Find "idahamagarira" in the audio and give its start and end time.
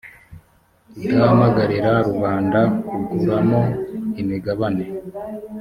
1.05-1.91